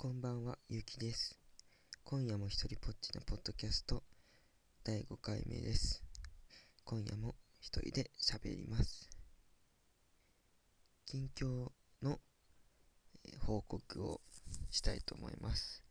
[0.00, 1.36] こんばんは、ゆうきです。
[2.04, 4.04] 今夜も一人ぽっちのポッドキャスト
[4.84, 6.04] 第5回目です。
[6.84, 9.10] 今夜も一人で喋ります。
[11.04, 12.20] 近況の
[13.40, 14.20] 報告を
[14.70, 15.82] したいと思います。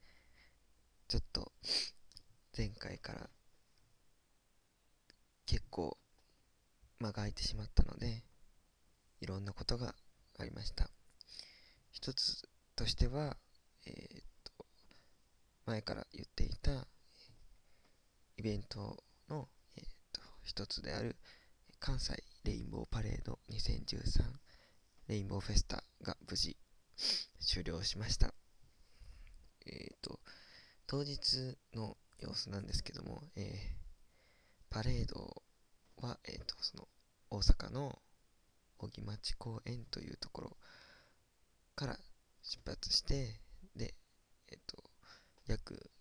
[1.10, 1.52] ちょっと
[2.58, 3.30] 前回から
[5.46, 5.98] 結構
[7.02, 8.24] 間が空いてしまったので、
[9.20, 9.96] いろんなことが
[10.40, 10.90] ありました。
[11.92, 12.48] 一つ
[12.78, 13.36] としては、
[13.88, 14.66] えーっと、
[15.66, 16.88] 前から言っていた、
[18.38, 21.16] イベントの、えーっと、一つである、
[21.80, 24.24] 関西レインボーパレード2013
[25.08, 26.58] レインボーフェスタが無事
[27.40, 28.34] 終了しました。
[29.66, 30.20] えーっと、
[30.86, 33.88] 当日の様子なんですけども、えー
[34.70, 35.44] パレード
[36.02, 36.88] は、えーっと、その、
[37.30, 38.02] 大阪の
[38.80, 40.58] 荻町公園というところ
[41.76, 41.98] から
[42.44, 43.40] 出発して、
[45.48, 45.92] 約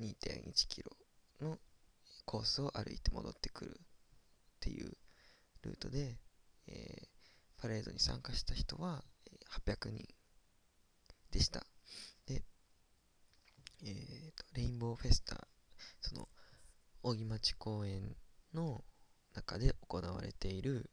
[0.00, 0.90] 2.1キロ
[1.40, 1.58] の
[2.24, 3.84] コースを歩いて戻ってくるっ
[4.60, 4.92] ていう
[5.62, 6.18] ルートで、
[6.68, 7.12] えー
[7.62, 9.04] パレードに参加した人は
[9.64, 10.04] 800人
[11.30, 11.64] でした。
[12.26, 12.42] で、
[13.84, 15.46] えーと、レインボーフェスタ、
[16.00, 16.28] その、
[17.04, 18.16] 荻町公園
[18.52, 18.82] の
[19.32, 20.90] 中で行われている、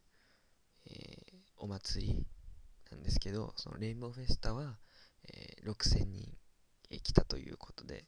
[0.86, 2.26] えーお祭り
[2.90, 4.78] なんですけど、そのレインボーフェスタは、
[5.24, 6.38] えー6000人
[6.98, 8.04] 来たということで、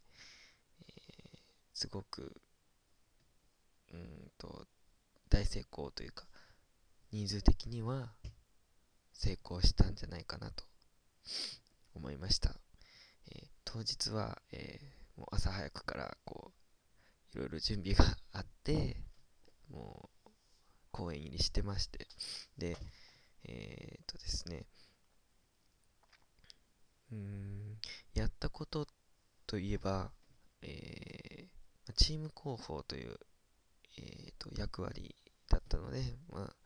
[0.89, 1.43] えー
[1.75, 2.41] すごく、
[3.93, 4.67] うんと、
[5.29, 6.27] 大成功というか、
[7.13, 8.13] 人数的には
[9.13, 10.65] 成功したんじゃないかなと
[11.95, 12.55] 思いました。
[13.29, 16.53] えー当日は、えーもう朝早くから、こ
[17.35, 18.97] う、いろいろ準備があって、
[19.71, 20.31] もう、
[20.91, 22.07] 公園入りしてまして、
[22.59, 22.77] で、
[23.45, 24.67] えー、っとですね、
[27.13, 27.79] うーん、
[28.15, 28.87] やったこと
[29.47, 30.13] といえば、
[30.63, 31.53] えー
[31.97, 33.19] チーム広報という、
[33.99, 35.15] えー、と役割
[35.49, 36.01] だったので、
[36.31, 36.57] まあ、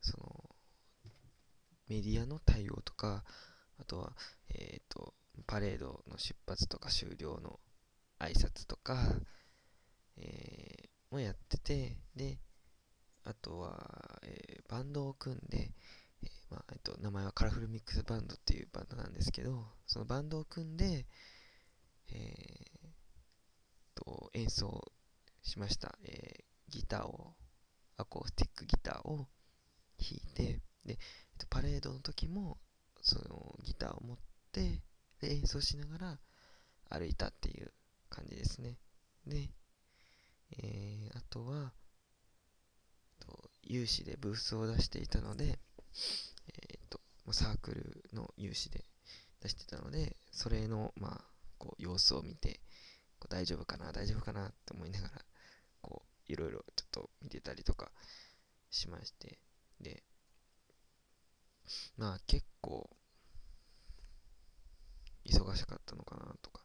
[0.00, 0.50] その、
[1.88, 3.24] メディアの対応とか、
[3.78, 4.12] あとは、
[4.50, 5.14] えー、と、
[5.46, 7.60] パレードの出発とか終了の
[8.18, 8.98] 挨拶とか、
[10.16, 12.40] えーもやってて、で、
[13.22, 15.72] あとは、えーバンドを組んで、
[16.84, 21.06] と、名前はカラフルミックスバンドっていうバンドなんですけど、そのバンドを組んで、
[22.12, 22.84] えー
[23.94, 24.92] と演奏
[25.42, 27.34] しました、えーギターを、
[27.96, 29.28] アコースティックギターを
[29.98, 30.96] 弾いて、で、えっ
[31.38, 32.58] と、パレードの時も、
[33.00, 34.18] そのギターを持っ
[34.50, 34.82] て、
[35.20, 36.18] で、演奏しながら
[36.98, 37.72] 歩いたっていう
[38.08, 38.78] 感じですね。
[39.26, 39.50] で、
[40.58, 41.72] えーあとは、
[43.20, 45.58] と有志でブースを出していたので、
[47.32, 48.84] サークルの有志で
[49.40, 51.24] 出してたので、それの、まあ、
[51.58, 52.60] こう様子を見て、
[53.18, 55.12] こう大丈夫かな、大丈夫かなって思いながら、
[55.80, 57.90] こう、いろいろちょっと見てたりとか
[58.70, 59.38] しまして、
[59.80, 60.02] で、
[61.96, 62.90] まあ結構、
[65.24, 66.62] 忙しかったのかなとか、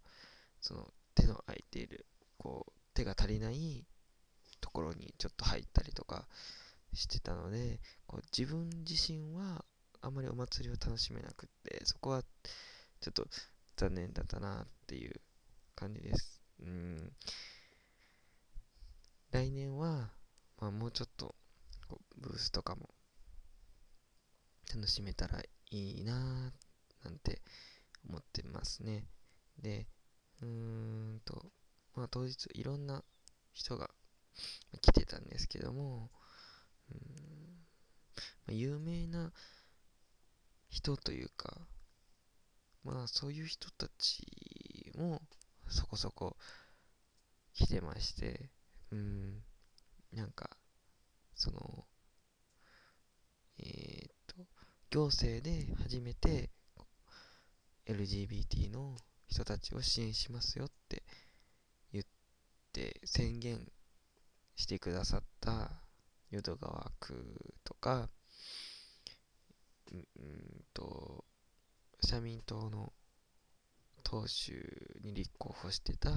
[0.59, 2.06] その手の空いている、
[2.38, 3.86] こう、手が足りない
[4.59, 6.28] ところにちょっと入ったりとか
[6.94, 9.64] してたので、こう自分自身は
[10.01, 12.23] あんまりお祭りを楽しめなくって、そこは
[13.01, 13.27] ちょっと
[13.75, 15.19] 残念だったなっていう
[15.75, 16.41] 感じです。
[16.61, 17.11] うん。
[19.31, 20.11] 来年は、
[20.59, 21.35] まあもうちょっと
[22.17, 22.89] ブースとかも
[24.73, 26.53] 楽しめたらいいな
[27.03, 27.41] なんて
[28.07, 29.05] 思ってますね。
[29.61, 29.87] で、
[30.41, 31.51] うーんと、
[31.95, 33.03] まあ当日いろんな
[33.53, 33.89] 人が
[34.81, 36.09] 来てたんですけども、
[36.91, 36.97] うん
[38.17, 39.31] まあ、有名な
[40.69, 41.68] 人というか、
[42.84, 45.22] まあそういう人たちも
[45.68, 46.35] そこそこ
[47.53, 48.50] 来てまして、
[48.91, 49.44] うん、
[50.13, 50.50] なんか、
[51.35, 51.85] その、
[53.59, 54.35] えーっと、
[54.90, 56.50] 行政で初めて
[57.85, 58.96] LGBT の
[59.28, 61.03] 人たちを支援しますよって
[61.91, 62.05] 言っ
[62.73, 63.59] て宣言
[64.55, 65.72] してくださった
[66.32, 68.09] 淀川区とか、
[69.91, 71.26] うんと、
[72.02, 72.94] 社民党の
[74.03, 74.58] 党首
[75.03, 76.12] に立候補してた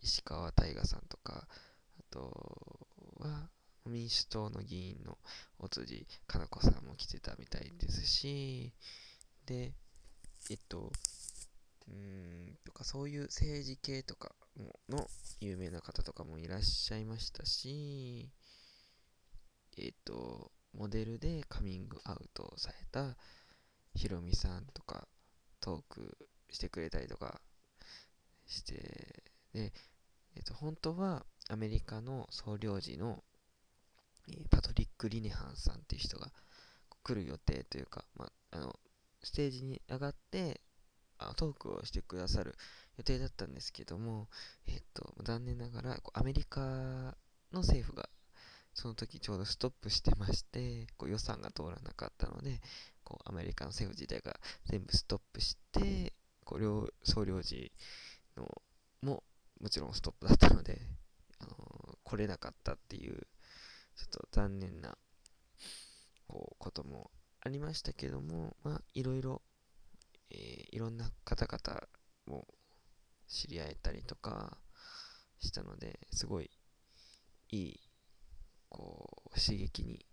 [0.00, 1.46] 石川大我さんとか、
[1.98, 2.86] あと
[3.18, 3.48] は
[3.86, 5.18] 民主党の議員の
[5.58, 8.72] 尾辻かな子さんも来てたみたいですし、
[9.46, 9.72] で、
[10.50, 10.92] えっと、
[11.88, 11.94] うー
[12.52, 14.34] ん、とかそういう政治系とか
[14.88, 15.08] の
[15.40, 18.30] 有名な方とかもいらっしゃいましたし、
[19.78, 23.16] えっと、モデルでカミングアウトされた
[23.94, 25.08] ヒロミさんとか
[25.60, 26.16] トーク
[26.50, 27.40] してくれたりとか
[28.46, 29.22] して
[29.52, 29.72] で、
[30.36, 33.22] えっと、本当はアメリカの総領事の、
[34.30, 36.30] え、パトリック・リネハンさんっていう人が
[37.02, 38.78] 来る予定というか、まあ、の
[39.22, 40.60] ステージに上がって
[41.18, 42.54] あトークをしてくださる
[42.96, 44.28] 予定だったんですけども、
[44.66, 46.60] えっと、残念ながらアメリカ
[47.52, 48.08] の政府が
[48.74, 52.60] その時ちょうどストップしてましてこう予算が通らなかったので
[53.02, 56.12] こうアメリカの政府自体が全部ストップして
[56.44, 57.72] こう両総領事
[58.36, 58.62] の
[59.02, 59.22] も
[59.60, 60.80] もちろんストップだったので、
[61.40, 63.26] あのー、来れなかったっていう
[63.96, 64.96] ちょっと残念な
[66.28, 67.10] こうことも
[67.40, 69.42] ありましたけどもまあいろいろ、
[70.30, 71.82] えー、いろんな方々
[72.26, 72.46] も
[73.26, 74.58] 知り合えたりとか
[75.40, 76.50] したのですごい
[77.50, 77.80] いい
[78.68, 80.04] こう刺激に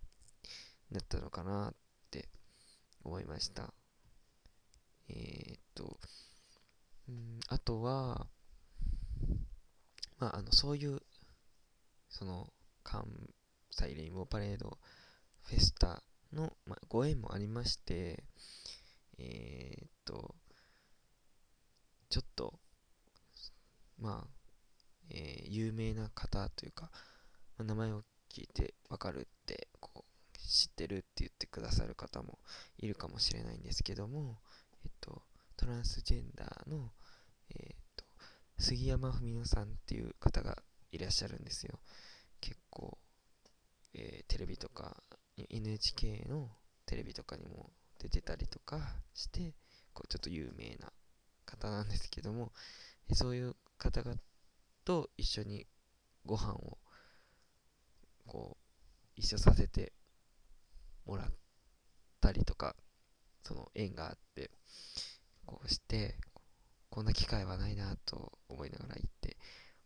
[0.90, 1.74] なったのかなっ
[2.10, 2.28] て
[3.04, 3.72] 思いました。
[5.08, 5.98] えー、っと
[7.08, 8.26] うんあとは
[10.18, 11.00] まああのそういう
[12.08, 13.06] その関
[13.70, 14.78] 西レインボーパレード
[15.42, 18.24] フェスタの、まあ、ご縁もありまして
[19.18, 20.34] えー、っと
[22.08, 22.58] ちょっと
[23.98, 24.28] まあ、
[25.10, 26.90] えー、有名な方というか、
[27.58, 28.02] まあ、名前を
[28.36, 32.38] 聞いてわかるってこう知ってるって言ってくださる方も
[32.78, 34.36] いるかもしれないんですけども、
[34.84, 35.22] えっと、
[35.56, 36.90] トランスジェンダーの、
[37.50, 38.04] えっと、
[38.58, 40.58] 杉山文乃さんっていう方が
[40.92, 41.78] いらっしゃるんですよ。
[42.42, 42.98] 結構、
[43.94, 45.02] えー、テレビとか
[45.48, 46.50] NHK の
[46.84, 49.54] テレビとかにも出てたりとかして
[49.94, 50.92] こうちょっと有名な
[51.46, 52.52] 方なんですけども
[53.12, 54.16] そういう方々
[54.84, 55.66] と一緒に
[56.26, 56.78] ご飯を
[58.26, 59.92] こう一緒させて
[61.06, 61.26] もらっ
[62.20, 62.74] たりとか
[63.42, 64.50] その縁があって
[65.44, 66.18] こうして
[66.90, 69.36] こんな機会はないなと思いながら行って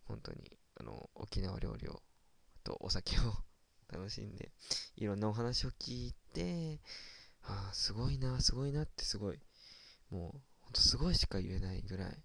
[0.04, 0.50] 本当に
[0.80, 2.02] あの沖縄料理を
[2.64, 3.22] とお酒を
[3.92, 4.52] 楽しんで
[4.96, 6.80] いろんなお話を聞いて
[7.42, 9.40] ああすごいなすごいなってすごい
[10.10, 12.22] もうほんとすごいしか言えないぐらい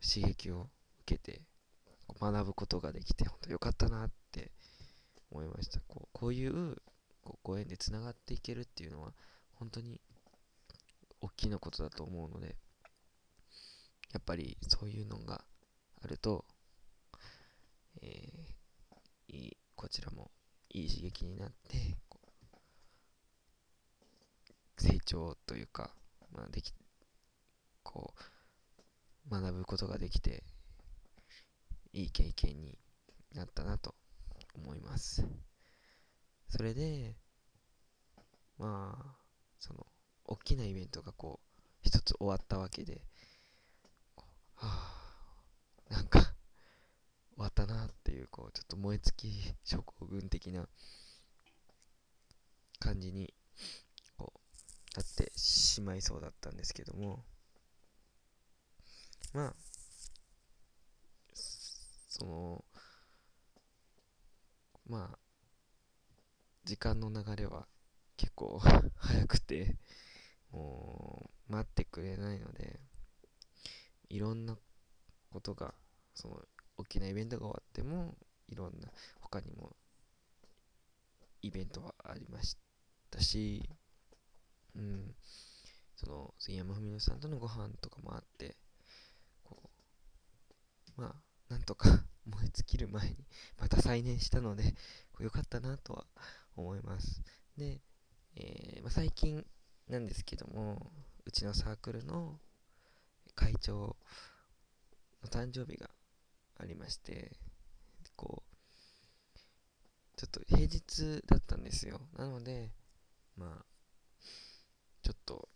[0.00, 0.70] 刺激を
[1.02, 1.42] 受けて
[2.18, 4.52] 学ぶことができて本当よかったなって
[5.36, 5.80] 思いました。
[5.86, 6.76] こうこういう
[7.22, 9.12] こうご縁でつながっていけるっていうのは
[9.54, 10.00] 本当に
[11.20, 12.56] 大きなことだと思うので
[14.12, 15.44] やっぱりそういうのが
[16.02, 16.44] あると、
[18.02, 20.30] えー、いいこちらも
[20.70, 21.96] いい刺激になって
[24.78, 25.90] 成長というか、
[26.32, 26.72] まあ、でき
[27.82, 28.14] こ
[29.28, 30.44] う学ぶことができて
[31.92, 32.78] いい経験に
[33.34, 33.94] なったなと
[34.56, 35.26] 思います。
[36.48, 37.16] それで
[38.58, 39.16] まあ
[39.58, 39.86] その
[40.24, 43.02] 大きなイベントがこう一つ終わったわけで
[44.54, 44.96] は
[45.88, 46.30] あなんか終
[47.38, 50.68] わったなっていうこうちょっと燃え尽き症候群的な
[52.78, 53.32] 感じに
[54.16, 57.24] こうなってしまいそうだったんですけども
[59.34, 59.54] まあ
[62.08, 62.64] その
[64.86, 65.18] まあ
[66.64, 67.66] 時間の流れは
[68.16, 68.60] 結構
[68.96, 69.76] 早くて
[70.50, 72.80] もう待ってくれないので
[74.08, 74.58] いろんな
[75.30, 75.74] ことが
[76.14, 78.16] その大きなイベントが終わっても
[78.48, 79.76] いろんな他にも
[81.42, 82.56] イベントはありまし
[83.10, 83.68] たし
[84.74, 85.14] うん。
[85.96, 88.54] その杉山文乃さんとのご飯とかもあって
[89.44, 89.70] こ
[90.98, 91.16] うま
[91.48, 93.16] あなんとか燃え尽きる前に
[93.58, 94.74] また再燃したので、
[95.20, 96.06] よかったなとは
[96.56, 97.22] 思います。
[97.56, 97.80] で、
[98.36, 99.44] えー、まあ、最近
[99.88, 100.90] なんですけども、
[101.24, 102.38] うちのサークルの
[103.34, 103.96] 会長
[105.22, 105.90] の誕生日が
[106.58, 107.32] ありまして、
[108.16, 108.56] こう、
[110.16, 112.00] ちょっと平日だったんですよ。
[112.16, 112.72] なので、
[113.36, 113.64] まあ、
[115.02, 115.48] ちょっと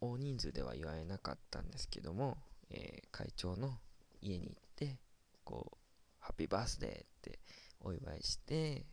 [0.00, 2.36] 大人数では祝えなかったんですけども、
[2.70, 3.78] えー、会長の
[4.20, 4.98] 家に行って、
[5.44, 5.83] こう、
[6.24, 7.38] ハッピーバースデーって
[7.80, 8.86] お祝いして、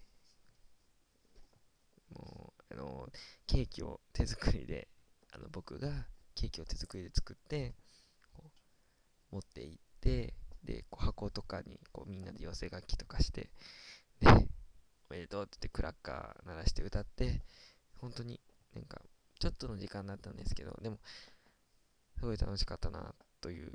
[2.13, 3.09] もう、あの、
[3.47, 4.89] ケーキを手作りで、
[5.31, 7.73] あの、僕がケーキを手作りで作って、
[9.31, 10.33] 持って行って、
[10.65, 13.49] で、こう箱とかにこうみんなで寄せ書きとかして、
[14.19, 14.27] で、
[15.09, 17.41] おめでとうって言ってクラッカー鳴らして歌って、
[17.95, 18.41] 本当に
[18.75, 19.01] なんか、
[19.39, 20.99] ちょっとの時間だったんですけど、でも、
[22.17, 23.71] すごい楽しかったな、という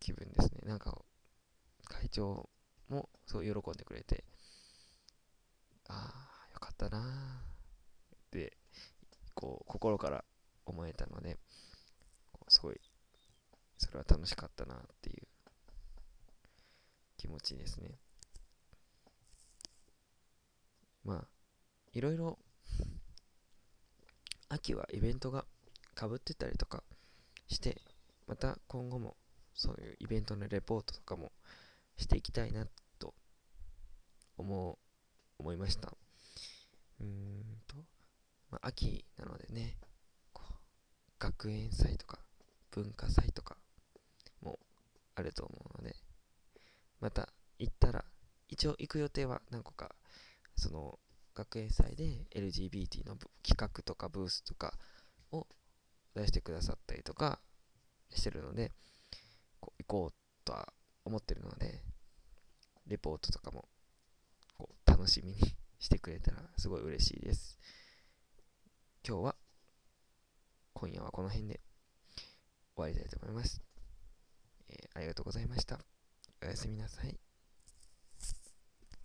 [0.00, 0.62] 気分ですね。
[0.66, 1.00] なんか、
[2.00, 2.48] 会長
[2.88, 4.24] もそう喜んでくれて、
[5.88, 6.12] あ
[6.50, 8.56] あ、よかったなって、
[9.34, 10.24] こう、心から
[10.64, 11.38] 思えたので、
[12.48, 12.80] すごい
[13.78, 15.26] それは楽しかったなっていう
[17.16, 17.90] 気持ちですね。
[21.04, 21.28] まあ
[21.92, 22.38] いろいろ
[24.48, 25.44] 秋はイベントが
[25.94, 26.84] かぶってたりとか
[27.48, 27.80] して
[28.28, 29.16] また今後も
[29.54, 31.32] そういうイベントのレポートとかも
[31.96, 32.66] していきたいな
[32.98, 33.14] と
[34.36, 34.78] 思う
[35.38, 35.92] 思いました。
[37.00, 37.76] うーんと、
[38.50, 39.76] まあ、秋なのでね
[40.32, 40.52] こう
[41.18, 42.18] 学園祭とか
[42.70, 43.56] 文化祭とか
[44.40, 44.58] も
[45.14, 45.96] あると思うので
[47.00, 48.04] また行ったら
[48.48, 49.94] 一応行く予定は何個か
[50.56, 50.98] その
[51.34, 54.74] 学園祭で LGBT の企画とかブースとか
[55.32, 55.46] を
[56.14, 57.40] 出してくださったりとか
[58.10, 58.70] してるので
[59.60, 60.21] こう行こう
[61.12, 61.82] 思ってるので
[62.86, 63.68] レポートとかも
[64.56, 65.38] こう楽しみに
[65.78, 67.58] してくれたらすごい嬉しいです。
[69.06, 69.36] 今日は
[70.72, 71.60] 今夜はこの辺で
[72.74, 73.60] 終わりたいと思います、
[74.70, 75.78] えー、ありがとうございました。
[76.42, 77.31] おやすみなさい。